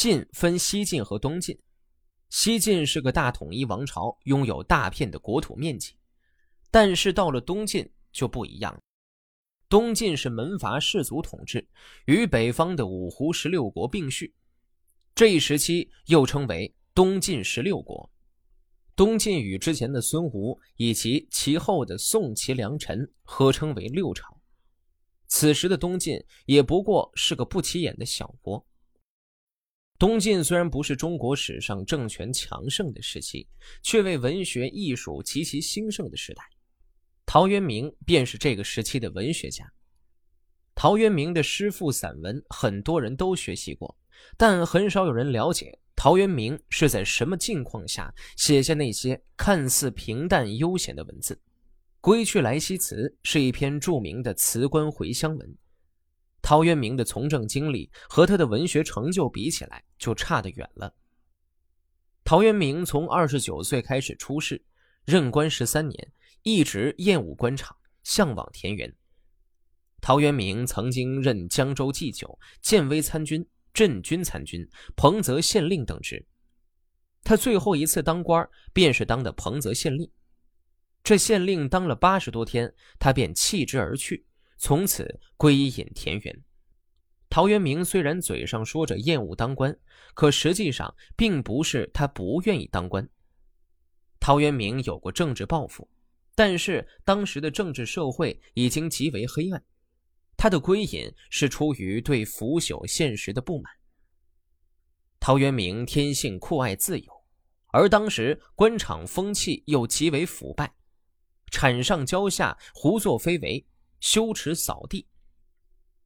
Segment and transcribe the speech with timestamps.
[0.00, 1.58] 晋分西晋和东晋，
[2.30, 5.94] 西晋是个大统一王朝，拥有大片的国土面积。
[6.70, 8.80] 但是到了东晋就不一样了，
[9.68, 11.68] 东晋是门阀士族统治，
[12.06, 14.34] 与北方的五胡十六国并序。
[15.14, 18.10] 这一时期又称为东晋十六国。
[18.96, 24.40] 东晋与之前的孙吴以及其后的宋齐梁陈合称为六朝。
[25.26, 28.66] 此时的东晋也不过是个不起眼的小国。
[30.00, 33.46] 东晋虽然不是中国史上政权强盛的时期，
[33.82, 36.42] 却为文学艺术极其兴盛的时代。
[37.26, 39.70] 陶渊明便是这个时期的文学家。
[40.74, 43.94] 陶渊明的诗赋散文，很多人都学习过，
[44.38, 51.34] 但很少有人了解陶渊明是在什么境况下写下那些看似平淡悠闲的文字。
[52.00, 55.56] 《归去来兮辞》是一篇著名的辞官回乡文。
[56.42, 60.94] 陶渊明的从政经历和他的文学成就比起来，就差得远了。
[62.24, 64.64] 陶渊明从二十九岁开始出仕，
[65.04, 66.12] 任官十三年。
[66.42, 68.96] 一直厌恶官场，向往田园。
[70.00, 76.26] 陶渊明曾经任江州祭酒、建威参军、镇军参军、彭泽县令等职。
[77.22, 80.10] 他最后一次当官，便是当的彭泽县令。
[81.04, 84.24] 这县令当了八十多天，他便弃之而去，
[84.60, 86.44] 从此归隐田园。
[87.30, 89.74] 陶渊明虽然嘴上说着厌恶当官，
[90.12, 93.08] 可实际上并不是他不愿意当官。
[94.20, 95.88] 陶渊明有过政治抱负。
[96.34, 99.62] 但是当时的政治社会已经极为黑暗，
[100.36, 103.70] 他的归隐是出于对腐朽现实的不满。
[105.18, 107.12] 陶渊明天性酷爱自由，
[107.72, 110.72] 而当时官场风气又极为腐败，
[111.50, 113.66] 产上骄下，胡作非为，
[114.00, 115.06] 羞耻扫地。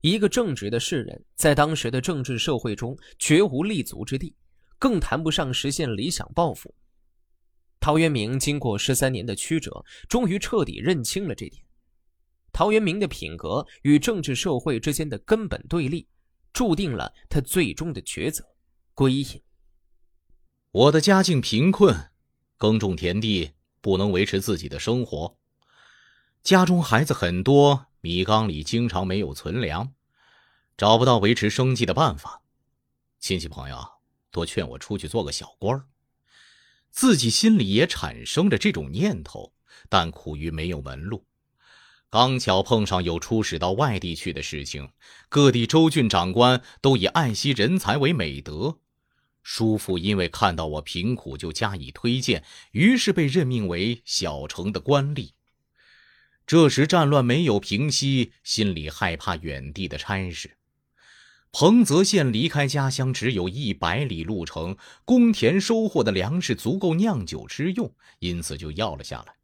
[0.00, 4.36] 一个正直的士人，在当时的政治社会中绝无立足之地，
[4.78, 6.74] 更谈不上实现理想抱负。
[7.80, 11.64] 陶渊明经过十三年的曲折，终于彻底认清了这点。
[12.52, 16.06] 陶渊明的品格与政治社会之间的根本对立，
[16.52, 18.44] 注定了他最终的抉择——
[18.94, 19.42] 归隐。
[20.70, 22.10] 我的家境贫困，
[22.56, 23.50] 耕种田地
[23.80, 25.36] 不能维持自己的生活，
[26.44, 29.94] 家中孩子很多，米缸里经常没有存粮，
[30.76, 32.42] 找不到维持生计的办法。
[33.18, 33.82] 亲戚朋友
[34.30, 35.86] 多劝我出去做个小官儿。
[36.90, 39.54] 自己心里也产生着这种念头，
[39.88, 41.24] 但苦于没有门路。
[42.10, 44.90] 刚巧碰上有出使到外地去的事情，
[45.30, 48.80] 各地州郡长官都以爱惜人才为美德。
[49.42, 55.30] 叔父因为看到我贫苦，就加以推荐，于是被任命为小城的官吏。
[56.46, 60.58] 这时战乱没有平息，心里害怕远地的差事。
[61.50, 69.36] 彭泽县离开家乡只有一百里路程，公田收获的粮食足够酿酒之用，因此就要了下来。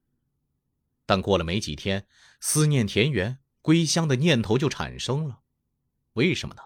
[1.07, 2.07] 但过了没几天，
[2.41, 5.39] 思念田园、归乡的念头就产生了。
[6.15, 6.63] 为什么呢？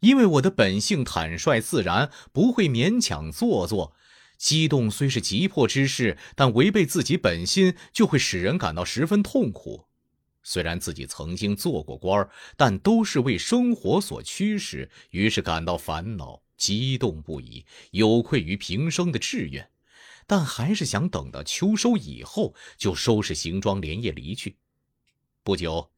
[0.00, 3.96] 因为我的本性坦率自然，不会勉强做作。
[4.38, 9.86] 激动虽是急迫之事，但违背自己本心，就会使人感到十分痛苦。
[10.44, 12.26] 虽然自己曾经做过官
[12.56, 19.68] 但都是为生活所驱使，于是感到烦恼、激动不已，有愧于平生的志愿，
[20.26, 24.56] 但还是想等到秋收以后就收拾行装，连夜离去。
[25.42, 25.90] 不久，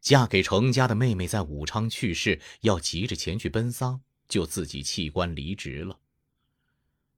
[0.00, 5.98] 嫁给程家的妹妹在武昌去世，要急着前去奔丧，就自己弃官离职了。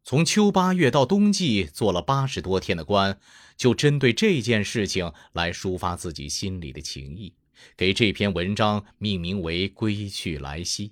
[0.04, 3.18] 从秋八月到冬季，做了八十多天的官，
[3.56, 7.34] 就针对这件事情来抒发自己心里的情意，
[7.74, 10.88] 给这篇文章命名为《归去来兮》。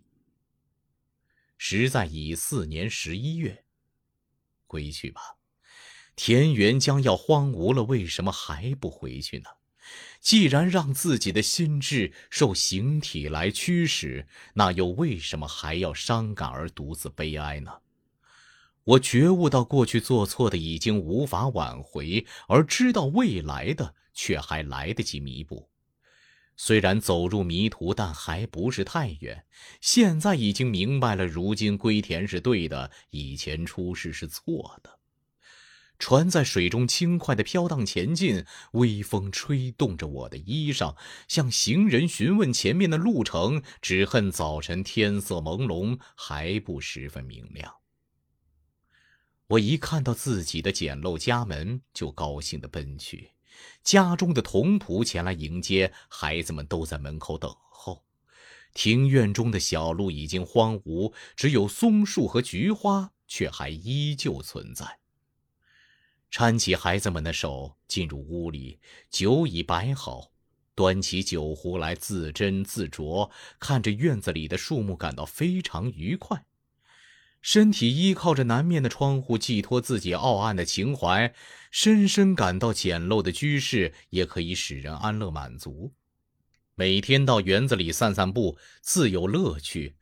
[1.59, 3.65] 时在乙巳年十一月，
[4.67, 5.21] 归去吧，
[6.17, 9.45] 田园将要荒芜了，为什么还不回去呢？
[10.21, 17.82] 既然让自己的心智受形体来驱使，那又为什么还要伤感而独自悲哀呢？
[18.85, 25.69] 我觉悟到过去做错的已经无法挽回，而知道未来的却还来得及弥补。
[26.57, 29.45] 虽然走入迷途，但还不是太远。
[29.81, 34.99] 现在已经明白了，如今归田是对的，以前出事是错的。
[35.99, 40.97] 船在水中轻快地飘荡前进，微风吹动着我的衣裳，
[41.29, 43.63] 向行人询问前面的路程。
[43.81, 47.82] 只恨早晨天色朦胧，还不十分明亮。
[49.53, 53.33] 我一看到自己的简陋家门，就高兴地奔去。
[53.85, 58.03] 家中的童仆前来迎接，孩子们都在门口等候。
[58.73, 65.01] 庭院中的小路已经荒芜，只有松树和菊花却还依旧存在。
[66.31, 70.33] 搀起孩子们的手进入屋里，酒已摆好，
[70.75, 76.43] 端起酒壶来自斟自酌，看着院子里的树木，感到非常愉快。
[77.43, 81.35] 身体依靠着南面的窗户，寄托自己傲岸的情怀，
[81.73, 85.93] 深深感到简陋的居室也可以使人安乐满足。
[86.77, 89.97] 每天到园子里散散步，自有乐趣。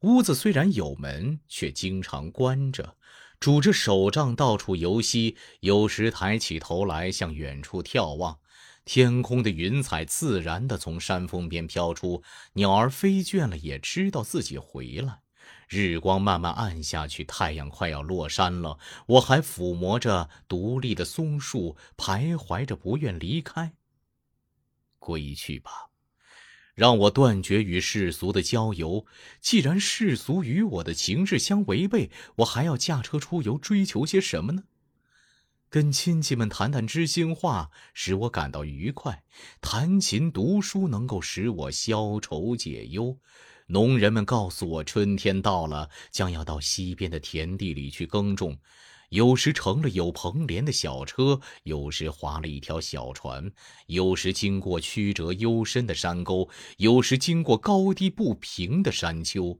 [0.00, 2.96] 屋子虽然有门，却经常关着。
[3.38, 8.38] 拄着手杖到处游溪，有时抬起头来向远处眺望，
[8.86, 12.22] 天空的云彩自然地从山峰边飘出，
[12.54, 15.25] 鸟儿飞倦了也知道自己回来。
[15.68, 23.72] 日光慢慢暗下去，太阳快要落山了，我还抚摸着独立的松树，徘徊着不愿离开。
[24.98, 25.70] 归去吧。
[26.74, 29.06] 让我断绝与世俗的交游。
[29.40, 34.64] 既然世俗与我的情志相违背，我还要驾车出游，追求些什么呢？
[35.70, 39.24] 跟亲戚们谈谈知心话，使我感到愉快；
[39.62, 43.18] 弹琴读书，能够使我消愁解忧。
[43.68, 48.56] 农人们告诉我，春天到了，将要到西边的田地里去耕种。
[49.08, 53.50] 有时乘了有篷帘的小车，有时划了一条小船，
[53.86, 59.58] 有时经过曲折幽深的山沟，有时经过高低不平的山丘，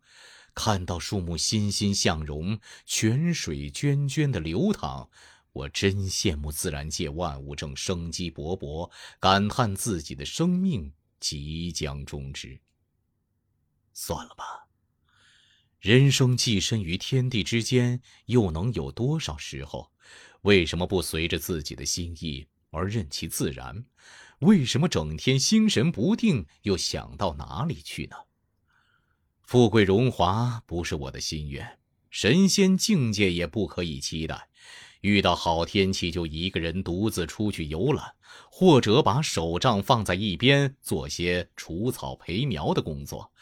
[0.54, 5.08] 看到树木欣欣向荣，泉水涓涓的流淌，
[5.52, 12.60] 我真羡慕自然界万物正生机勃勃，感叹自己的生命即将终止。
[13.98, 14.68] 算了吧。
[15.80, 19.90] 人生寄身于天地之间，又能有多少时候？
[20.42, 23.86] 为什么不随着自己的心意而任其自然？
[24.40, 28.16] 为什么整天心神不定，又想到哪里去呢？
[29.42, 31.78] 富贵荣华不是我的心愿，
[32.10, 34.50] 神仙境界也不可以期待。
[35.00, 38.14] 遇到好天气，就一个人独自出去游览，
[38.50, 43.32] 或者把手杖放在一边，做些除草培苗的工作。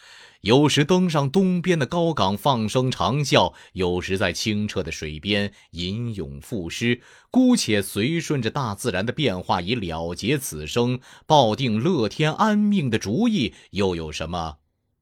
[0.45, 7.01] 有时登上东边的高岗放声长啸，有时在清澈的水边吟咏赋诗。
[7.31, 14.59] 姑且随顺着大自然的变化，以了结此生，抱定乐天安命的主意，又有什么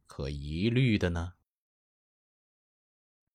[0.06, 1.32] 可疑虑的呢？